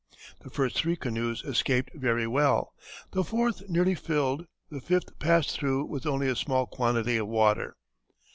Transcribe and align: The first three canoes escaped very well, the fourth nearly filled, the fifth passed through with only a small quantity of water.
The 0.39 0.49
first 0.49 0.77
three 0.77 0.95
canoes 0.95 1.43
escaped 1.45 1.91
very 1.93 2.25
well, 2.25 2.73
the 3.11 3.23
fourth 3.23 3.69
nearly 3.69 3.93
filled, 3.93 4.47
the 4.71 4.81
fifth 4.81 5.19
passed 5.19 5.51
through 5.55 5.85
with 5.85 6.07
only 6.07 6.27
a 6.27 6.35
small 6.35 6.65
quantity 6.65 7.17
of 7.17 7.27
water. 7.27 7.75